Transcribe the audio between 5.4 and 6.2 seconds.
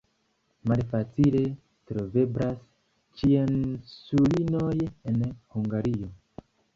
Hungario.